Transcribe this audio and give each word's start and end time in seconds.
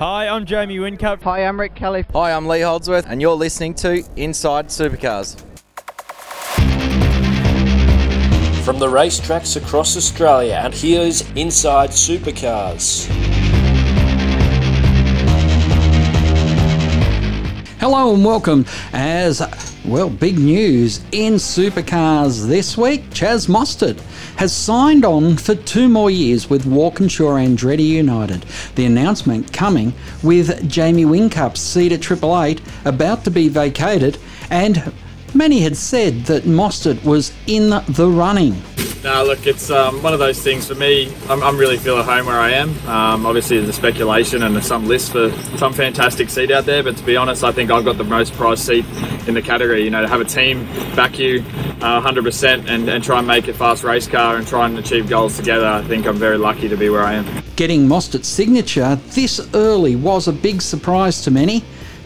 Hi, 0.00 0.28
I'm 0.28 0.46
Jamie 0.46 0.78
Whincup. 0.78 1.20
Hi, 1.24 1.44
I'm 1.44 1.60
Rick 1.60 1.74
Kelly. 1.74 2.06
Hi, 2.14 2.32
I'm 2.32 2.46
Lee 2.46 2.62
Holdsworth, 2.62 3.04
and 3.06 3.20
you're 3.20 3.34
listening 3.34 3.74
to 3.74 4.02
Inside 4.16 4.68
Supercars. 4.68 5.38
From 8.64 8.78
the 8.78 8.86
racetracks 8.86 9.62
across 9.62 9.98
Australia, 9.98 10.58
and 10.64 10.72
here's 10.72 11.30
Inside 11.32 11.90
Supercars. 11.90 13.19
Hello 17.80 18.12
and 18.12 18.22
welcome. 18.22 18.66
As 18.92 19.40
well, 19.86 20.10
big 20.10 20.38
news 20.38 21.00
in 21.12 21.36
supercars 21.36 22.46
this 22.46 22.76
week. 22.76 23.08
Chaz 23.08 23.48
Mostert 23.48 23.98
has 24.36 24.54
signed 24.54 25.06
on 25.06 25.38
for 25.38 25.54
two 25.54 25.88
more 25.88 26.10
years 26.10 26.50
with 26.50 26.66
Walkinshaw 26.66 27.36
Andretti 27.38 27.88
United. 27.88 28.44
The 28.74 28.84
announcement 28.84 29.54
coming 29.54 29.94
with 30.22 30.68
Jamie 30.68 31.06
Whincup's 31.06 31.62
seat 31.62 31.92
at 31.92 32.02
Triple 32.02 32.38
Eight 32.42 32.60
about 32.84 33.24
to 33.24 33.30
be 33.30 33.48
vacated, 33.48 34.18
and 34.50 34.92
many 35.32 35.60
had 35.60 35.78
said 35.78 36.26
that 36.26 36.42
Mostert 36.42 37.02
was 37.02 37.32
in 37.46 37.70
the 37.70 38.10
running. 38.10 38.60
No, 39.02 39.24
look, 39.24 39.46
it's 39.46 39.70
um, 39.70 40.02
one 40.02 40.12
of 40.12 40.18
those 40.18 40.42
things 40.42 40.68
for 40.68 40.74
me. 40.74 41.10
I'm, 41.30 41.42
I'm 41.42 41.56
really 41.56 41.78
feel 41.78 41.96
at 41.96 42.04
home 42.04 42.26
where 42.26 42.38
I 42.38 42.50
am. 42.50 42.68
Um, 42.86 43.24
obviously, 43.24 43.56
there's 43.56 43.70
a 43.70 43.72
speculation 43.72 44.42
and 44.42 44.62
some 44.62 44.86
list 44.86 45.12
for 45.12 45.30
some 45.56 45.72
fantastic 45.72 46.28
seat 46.28 46.50
out 46.50 46.66
there, 46.66 46.82
but 46.82 46.98
to 46.98 47.04
be 47.04 47.16
honest, 47.16 47.42
I 47.42 47.50
think 47.50 47.70
I've 47.70 47.84
got 47.84 47.96
the 47.96 48.04
most 48.04 48.34
prized 48.34 48.62
seat 48.62 48.84
in 49.26 49.32
the 49.32 49.40
category. 49.40 49.84
You 49.84 49.90
know, 49.90 50.02
to 50.02 50.08
have 50.08 50.20
a 50.20 50.26
team 50.26 50.66
back 50.94 51.18
you 51.18 51.38
uh, 51.80 52.02
100% 52.02 52.68
and, 52.68 52.90
and 52.90 53.02
try 53.02 53.18
and 53.18 53.26
make 53.26 53.48
a 53.48 53.54
fast 53.54 53.84
race 53.84 54.06
car 54.06 54.36
and 54.36 54.46
try 54.46 54.66
and 54.66 54.78
achieve 54.78 55.08
goals 55.08 55.34
together, 55.34 55.66
I 55.66 55.82
think 55.82 56.06
I'm 56.06 56.18
very 56.18 56.36
lucky 56.36 56.68
to 56.68 56.76
be 56.76 56.90
where 56.90 57.02
I 57.02 57.14
am. 57.14 57.42
Getting 57.56 57.88
Mostert's 57.88 58.28
signature 58.28 58.96
this 59.12 59.40
early 59.54 59.96
was 59.96 60.28
a 60.28 60.32
big 60.32 60.60
surprise 60.60 61.22
to 61.22 61.30
many, 61.30 61.64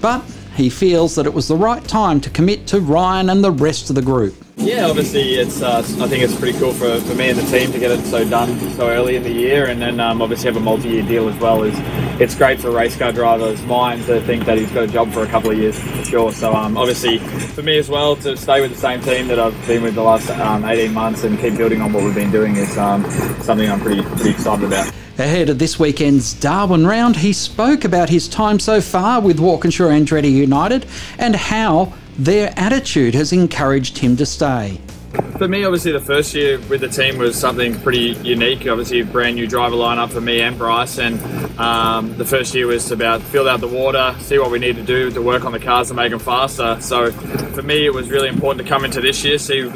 but 0.00 0.24
he 0.54 0.70
feels 0.70 1.16
that 1.16 1.26
it 1.26 1.34
was 1.34 1.48
the 1.48 1.56
right 1.56 1.82
time 1.88 2.20
to 2.20 2.30
commit 2.30 2.68
to 2.68 2.78
Ryan 2.78 3.30
and 3.30 3.42
the 3.42 3.50
rest 3.50 3.90
of 3.90 3.96
the 3.96 4.02
group. 4.02 4.45
Yeah, 4.58 4.86
obviously, 4.86 5.34
it's. 5.34 5.60
Uh, 5.60 5.78
I 5.78 6.08
think 6.08 6.24
it's 6.24 6.34
pretty 6.34 6.58
cool 6.58 6.72
for, 6.72 6.98
for 7.00 7.14
me 7.14 7.28
and 7.28 7.38
the 7.38 7.44
team 7.56 7.72
to 7.72 7.78
get 7.78 7.90
it 7.90 8.02
so 8.06 8.28
done 8.28 8.58
so 8.70 8.88
early 8.88 9.16
in 9.16 9.22
the 9.22 9.32
year, 9.32 9.66
and 9.66 9.80
then 9.80 10.00
um, 10.00 10.22
obviously 10.22 10.46
have 10.46 10.56
a 10.56 10.60
multi-year 10.60 11.02
deal 11.02 11.28
as 11.28 11.38
well. 11.38 11.62
Is 11.62 11.74
it's 12.20 12.34
great 12.34 12.58
for 12.58 12.70
race 12.70 12.96
car 12.96 13.12
driver's 13.12 13.62
mind 13.66 14.06
to 14.06 14.18
think 14.22 14.46
that 14.46 14.56
he's 14.56 14.70
got 14.72 14.84
a 14.84 14.86
job 14.86 15.12
for 15.12 15.22
a 15.22 15.26
couple 15.26 15.50
of 15.50 15.58
years 15.58 15.78
for 15.78 16.04
sure. 16.04 16.32
So 16.32 16.54
um, 16.54 16.78
obviously, 16.78 17.18
for 17.18 17.62
me 17.62 17.76
as 17.76 17.90
well 17.90 18.16
to 18.16 18.34
stay 18.34 18.62
with 18.62 18.72
the 18.72 18.78
same 18.78 19.02
team 19.02 19.28
that 19.28 19.38
I've 19.38 19.66
been 19.66 19.82
with 19.82 19.94
the 19.94 20.02
last 20.02 20.30
um, 20.30 20.64
18 20.64 20.92
months 20.92 21.24
and 21.24 21.38
keep 21.38 21.56
building 21.58 21.82
on 21.82 21.92
what 21.92 22.02
we've 22.02 22.14
been 22.14 22.32
doing 22.32 22.56
is 22.56 22.78
um, 22.78 23.04
something 23.42 23.70
I'm 23.70 23.80
pretty 23.80 24.02
pretty 24.02 24.30
excited 24.30 24.64
about. 24.64 24.90
Ahead 25.18 25.50
of 25.50 25.58
this 25.58 25.78
weekend's 25.78 26.32
Darwin 26.32 26.86
round, 26.86 27.16
he 27.16 27.34
spoke 27.34 27.84
about 27.84 28.08
his 28.08 28.26
time 28.26 28.58
so 28.58 28.80
far 28.80 29.20
with 29.20 29.38
Walkinshaw 29.38 29.88
Andretti 29.88 30.30
United 30.30 30.86
and 31.18 31.36
how 31.36 31.92
their 32.18 32.52
attitude 32.56 33.14
has 33.14 33.32
encouraged 33.32 33.98
him 33.98 34.16
to 34.16 34.26
stay. 34.26 34.80
For 35.38 35.48
me, 35.48 35.64
obviously, 35.64 35.92
the 35.92 36.00
first 36.00 36.34
year 36.34 36.58
with 36.68 36.80
the 36.80 36.88
team 36.88 37.18
was 37.18 37.38
something 37.38 37.78
pretty 37.80 38.14
unique. 38.22 38.66
Obviously, 38.66 39.00
a 39.00 39.04
brand 39.04 39.36
new 39.36 39.46
driver 39.46 39.76
lineup 39.76 40.10
for 40.10 40.20
me 40.20 40.40
and 40.40 40.58
Bryce, 40.58 40.98
and 40.98 41.20
um, 41.58 42.16
the 42.16 42.24
first 42.24 42.54
year 42.54 42.66
was 42.66 42.90
about 42.90 43.22
fill 43.22 43.48
out 43.48 43.60
the 43.60 43.68
water, 43.68 44.14
see 44.20 44.38
what 44.38 44.50
we 44.50 44.58
need 44.58 44.76
to 44.76 44.82
do 44.82 45.10
to 45.10 45.22
work 45.22 45.44
on 45.44 45.52
the 45.52 45.58
cars 45.58 45.88
to 45.88 45.94
make 45.94 46.10
them 46.10 46.18
faster. 46.20 46.78
So, 46.80 47.10
for 47.10 47.62
me, 47.62 47.86
it 47.86 47.94
was 47.94 48.10
really 48.10 48.28
important 48.28 48.66
to 48.66 48.68
come 48.68 48.84
into 48.84 49.00
this 49.00 49.24
year, 49.24 49.38
see 49.38 49.70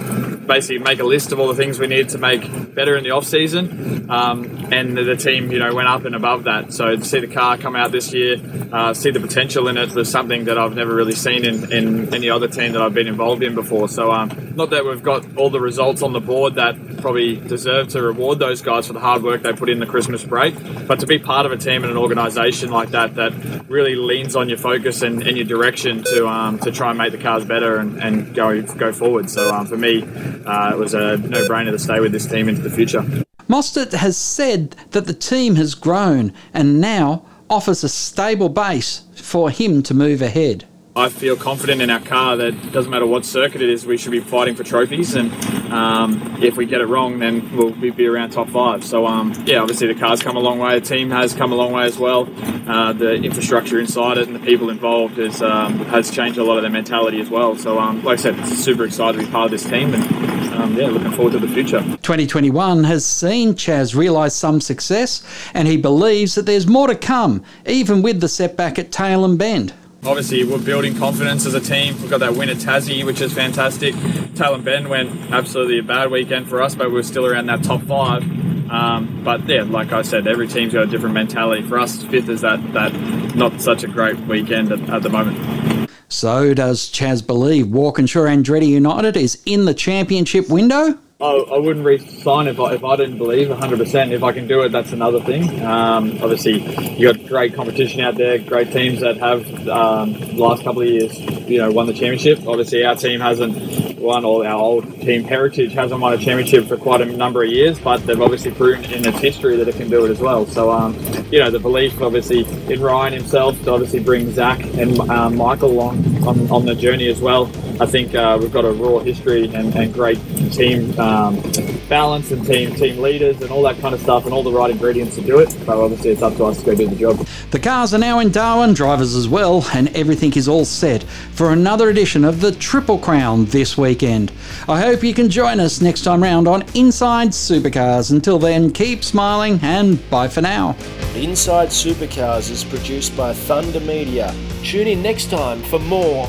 basically 0.50 0.78
make 0.78 0.98
a 0.98 1.04
list 1.04 1.30
of 1.30 1.38
all 1.38 1.46
the 1.46 1.54
things 1.54 1.78
we 1.78 1.86
need 1.86 2.08
to 2.08 2.18
make 2.18 2.74
better 2.74 2.96
in 2.96 3.04
the 3.04 3.10
off 3.10 3.24
season, 3.24 4.10
um, 4.10 4.68
and 4.72 4.96
the, 4.96 5.04
the, 5.04 5.16
team, 5.16 5.52
you 5.52 5.58
know, 5.60 5.72
went 5.72 5.86
up 5.86 6.04
and 6.04 6.16
above 6.16 6.44
that. 6.44 6.72
So, 6.72 6.96
to 6.96 7.04
see 7.04 7.20
the 7.20 7.28
car 7.28 7.56
come 7.56 7.76
out 7.76 7.92
this 7.92 8.12
year, 8.12 8.36
uh, 8.72 8.92
see 8.92 9.10
the 9.10 9.20
potential 9.20 9.68
in 9.68 9.76
it 9.76 9.94
was 9.94 10.10
something 10.10 10.44
that 10.46 10.58
I've 10.58 10.74
never 10.74 10.94
really 10.94 11.14
seen 11.14 11.44
in, 11.44 11.72
in 11.72 12.14
any 12.14 12.30
other 12.30 12.48
team 12.48 12.72
that 12.72 12.82
I've 12.82 12.94
been 12.94 13.06
involved 13.06 13.42
in 13.42 13.54
before. 13.54 13.88
So, 13.88 14.10
um, 14.10 14.52
not 14.56 14.70
that 14.70 14.84
we've 14.84 15.02
got 15.02 15.36
all 15.36 15.50
the 15.50 15.60
results 15.60 16.02
on 16.02 16.12
the 16.12 16.20
board 16.20 16.56
that 16.56 16.76
probably 17.00 17.36
deserve 17.36 17.88
to 17.88 18.02
reward 18.02 18.38
those 18.38 18.60
guys 18.62 18.86
for 18.86 18.92
the 18.92 19.00
hard 19.00 19.22
work 19.22 19.42
they 19.42 19.52
put 19.52 19.68
in 19.68 19.78
the 19.78 19.86
Christmas 19.86 20.24
break. 20.24 20.54
But 20.86 21.00
to 21.00 21.06
be 21.06 21.18
part 21.18 21.46
of 21.46 21.52
a 21.52 21.56
team 21.56 21.82
and 21.84 21.90
an 21.90 21.96
organisation 21.96 22.70
like 22.70 22.90
that 22.90 23.14
that 23.14 23.32
really 23.68 23.94
leans 23.94 24.36
on 24.36 24.48
your 24.48 24.58
focus 24.58 25.02
and, 25.02 25.22
and 25.22 25.36
your 25.36 25.46
direction 25.46 26.02
to 26.04 26.28
um, 26.28 26.58
to 26.60 26.72
try 26.72 26.90
and 26.90 26.98
make 26.98 27.12
the 27.12 27.18
cars 27.18 27.44
better 27.44 27.76
and, 27.76 28.02
and 28.02 28.34
go 28.34 28.60
go 28.62 28.92
forward. 28.92 29.30
So 29.30 29.54
um, 29.54 29.66
for 29.66 29.76
me, 29.76 30.02
uh, 30.46 30.70
it 30.72 30.78
was 30.78 30.94
a 30.94 31.16
no-brainer 31.18 31.70
to 31.70 31.78
stay 31.78 32.00
with 32.00 32.12
this 32.12 32.26
team 32.26 32.48
into 32.48 32.62
the 32.62 32.70
future. 32.70 33.04
Mostert 33.48 33.92
has 33.92 34.16
said 34.16 34.76
that 34.92 35.06
the 35.06 35.14
team 35.14 35.56
has 35.56 35.74
grown 35.74 36.32
and 36.54 36.80
now 36.80 37.24
offers 37.48 37.82
a 37.82 37.88
stable 37.88 38.48
base 38.48 39.02
for 39.14 39.50
him 39.50 39.82
to 39.82 39.92
move 39.92 40.22
ahead. 40.22 40.64
I 40.94 41.08
feel 41.08 41.36
confident 41.36 41.82
in 41.82 41.90
our 41.90 42.00
car 42.00 42.36
that 42.36 42.54
it 42.54 42.72
doesn't 42.72 42.90
matter 42.90 43.06
what 43.06 43.24
circuit 43.24 43.62
it 43.62 43.68
is, 43.68 43.86
we 43.86 43.96
should 43.96 44.12
be 44.12 44.20
fighting 44.20 44.54
for 44.54 44.64
trophies. 44.64 45.14
And 45.14 45.32
um, 45.72 46.42
if 46.42 46.56
we 46.56 46.66
get 46.66 46.80
it 46.80 46.86
wrong, 46.86 47.18
then 47.18 47.56
we'll 47.56 47.72
be 47.72 48.06
around 48.06 48.30
top 48.30 48.48
five. 48.48 48.84
So, 48.84 49.06
um, 49.06 49.32
yeah, 49.46 49.60
obviously 49.60 49.86
the 49.92 49.98
car's 49.98 50.22
come 50.22 50.36
a 50.36 50.40
long 50.40 50.58
way. 50.58 50.78
The 50.78 50.86
team 50.86 51.10
has 51.10 51.34
come 51.34 51.52
a 51.52 51.54
long 51.54 51.72
way 51.72 51.84
as 51.84 51.98
well. 51.98 52.28
Uh, 52.68 52.92
the 52.92 53.14
infrastructure 53.14 53.78
inside 53.78 54.18
it 54.18 54.26
and 54.26 54.34
the 54.34 54.40
people 54.40 54.70
involved 54.70 55.18
um, 55.42 55.78
has 55.86 56.10
changed 56.10 56.38
a 56.38 56.44
lot 56.44 56.56
of 56.56 56.62
their 56.62 56.70
mentality 56.70 57.20
as 57.20 57.30
well. 57.30 57.56
So, 57.56 57.78
um, 57.78 58.02
like 58.04 58.18
I 58.18 58.22
said, 58.22 58.44
super 58.46 58.84
excited 58.84 59.18
to 59.20 59.26
be 59.26 59.30
part 59.30 59.46
of 59.46 59.50
this 59.50 59.68
team. 59.68 59.94
And 59.94 60.54
um, 60.54 60.76
yeah, 60.76 60.88
looking 60.88 61.12
forward 61.12 61.32
to 61.32 61.38
the 61.38 61.48
future. 61.48 61.80
2021 61.80 62.84
has 62.84 63.04
seen 63.04 63.54
Chaz 63.54 63.94
realise 63.94 64.34
some 64.34 64.60
success, 64.60 65.22
and 65.54 65.66
he 65.66 65.76
believes 65.76 66.34
that 66.34 66.46
there's 66.46 66.66
more 66.66 66.86
to 66.86 66.94
come, 66.94 67.42
even 67.66 68.02
with 68.02 68.20
the 68.20 68.28
setback 68.28 68.78
at 68.78 68.90
Tailem 68.90 69.38
Bend 69.38 69.72
obviously 70.04 70.44
we're 70.44 70.58
building 70.58 70.96
confidence 70.96 71.46
as 71.46 71.54
a 71.54 71.60
team. 71.60 72.00
We've 72.00 72.10
got 72.10 72.20
that 72.20 72.34
win 72.34 72.48
at 72.48 72.56
Tassie, 72.56 73.04
which 73.04 73.20
is 73.20 73.32
fantastic. 73.32 73.94
Tailem 74.34 74.64
Bend 74.64 74.88
went 74.88 75.10
absolutely 75.30 75.78
a 75.78 75.82
bad 75.82 76.10
weekend 76.10 76.48
for 76.48 76.62
us, 76.62 76.74
but 76.74 76.90
we 76.90 76.98
are 76.98 77.02
still 77.02 77.26
around 77.26 77.46
that 77.46 77.62
top 77.62 77.82
five. 77.82 78.22
Um, 78.70 79.22
but 79.24 79.48
yeah, 79.48 79.62
like 79.62 79.92
I 79.92 80.02
said, 80.02 80.26
every 80.26 80.46
team's 80.46 80.72
got 80.72 80.84
a 80.84 80.86
different 80.86 81.14
mentality. 81.14 81.62
For 81.62 81.78
us, 81.78 82.02
fifth 82.04 82.28
is 82.28 82.40
that 82.42 82.72
that 82.72 82.92
not 83.34 83.60
such 83.60 83.82
a 83.82 83.88
great 83.88 84.18
weekend 84.20 84.72
at, 84.72 84.88
at 84.88 85.02
the 85.02 85.10
moment. 85.10 85.90
So 86.08 86.54
does 86.54 86.90
Chaz 86.90 87.24
believe 87.24 87.68
Walkinshaw 87.68 88.24
Andretti 88.24 88.68
United 88.68 89.16
is 89.16 89.40
in 89.44 89.64
the 89.64 89.74
championship 89.74 90.48
window? 90.48 90.98
I, 91.20 91.36
I 91.36 91.58
wouldn't 91.58 91.84
re-sign 91.84 92.48
if 92.48 92.58
I, 92.58 92.74
if 92.74 92.82
I 92.82 92.96
didn't 92.96 93.18
believe 93.18 93.48
100%. 93.48 94.10
If 94.10 94.22
I 94.22 94.32
can 94.32 94.46
do 94.46 94.62
it, 94.62 94.70
that's 94.70 94.92
another 94.92 95.20
thing. 95.20 95.62
Um, 95.62 96.18
obviously, 96.22 96.60
you 96.96 97.12
got 97.12 97.26
great 97.26 97.54
competition 97.54 98.00
out 98.00 98.14
there, 98.14 98.38
great 98.38 98.72
teams 98.72 99.00
that 99.00 99.18
have 99.18 99.68
um, 99.68 100.14
last 100.38 100.64
couple 100.64 100.80
of 100.80 100.88
years, 100.88 101.18
you 101.20 101.58
know, 101.58 101.70
won 101.70 101.86
the 101.86 101.92
championship. 101.92 102.46
Obviously, 102.46 102.86
our 102.86 102.94
team 102.94 103.20
hasn't 103.20 103.98
won, 103.98 104.24
or 104.24 104.46
our 104.46 104.58
old 104.58 105.00
team 105.02 105.24
heritage 105.24 105.72
hasn't 105.74 106.00
won 106.00 106.14
a 106.14 106.16
championship 106.16 106.66
for 106.66 106.78
quite 106.78 107.02
a 107.02 107.04
number 107.04 107.42
of 107.42 107.50
years, 107.50 107.78
but 107.78 107.98
they've 108.06 108.20
obviously 108.20 108.50
proven 108.52 108.84
in 108.86 109.06
its 109.06 109.18
history 109.18 109.56
that 109.56 109.68
it 109.68 109.76
can 109.76 109.90
do 109.90 110.06
it 110.06 110.10
as 110.10 110.20
well. 110.20 110.46
So, 110.46 110.72
um, 110.72 110.98
you 111.30 111.38
know, 111.38 111.50
the 111.50 111.60
belief 111.60 112.00
obviously 112.00 112.46
in 112.72 112.80
Ryan 112.80 113.12
himself 113.12 113.62
to 113.64 113.72
obviously 113.72 114.00
bring 114.00 114.32
Zak 114.32 114.60
and 114.78 114.98
um, 115.10 115.36
Michael 115.36 115.70
along 115.70 116.26
on, 116.26 116.50
on 116.50 116.64
the 116.64 116.74
journey 116.74 117.08
as 117.08 117.20
well. 117.20 117.50
I 117.80 117.86
think 117.86 118.14
uh, 118.14 118.36
we've 118.38 118.52
got 118.52 118.66
a 118.66 118.72
raw 118.72 118.98
history 118.98 119.44
and, 119.54 119.74
and 119.74 119.94
great 119.94 120.18
team 120.52 120.98
um, 121.00 121.40
balance 121.88 122.30
and 122.30 122.44
team 122.44 122.74
team 122.74 123.00
leaders 123.00 123.40
and 123.40 123.50
all 123.50 123.62
that 123.62 123.78
kind 123.78 123.94
of 123.94 124.02
stuff 124.02 124.26
and 124.26 124.34
all 124.34 124.42
the 124.42 124.52
right 124.52 124.70
ingredients 124.70 125.14
to 125.14 125.22
do 125.22 125.38
it. 125.38 125.50
So 125.50 125.82
obviously 125.82 126.10
it's 126.10 126.20
up 126.20 126.36
to 126.36 126.44
us 126.44 126.58
to 126.58 126.66
go 126.66 126.74
do 126.74 126.88
the 126.88 126.96
job. 126.96 127.26
The 127.50 127.58
cars 127.58 127.94
are 127.94 127.98
now 127.98 128.18
in 128.18 128.32
Darwin, 128.32 128.74
drivers 128.74 129.14
as 129.14 129.28
well, 129.28 129.66
and 129.72 129.88
everything 129.96 130.34
is 130.34 130.46
all 130.46 130.66
set 130.66 131.04
for 131.32 131.52
another 131.52 131.88
edition 131.88 132.22
of 132.22 132.42
the 132.42 132.52
Triple 132.52 132.98
Crown 132.98 133.46
this 133.46 133.78
weekend. 133.78 134.30
I 134.68 134.78
hope 134.78 135.02
you 135.02 135.14
can 135.14 135.30
join 135.30 135.58
us 135.58 135.80
next 135.80 136.02
time 136.02 136.22
round 136.22 136.46
on 136.46 136.62
Inside 136.74 137.28
Supercars. 137.30 138.10
Until 138.10 138.38
then, 138.38 138.72
keep 138.72 139.02
smiling 139.02 139.58
and 139.62 139.98
bye 140.10 140.28
for 140.28 140.42
now. 140.42 140.76
Inside 141.14 141.68
Supercars 141.68 142.50
is 142.50 142.62
produced 142.62 143.16
by 143.16 143.32
Thunder 143.32 143.80
Media. 143.80 144.34
Tune 144.62 144.86
in 144.86 145.02
next 145.02 145.30
time 145.30 145.62
for 145.62 145.78
more 145.78 146.28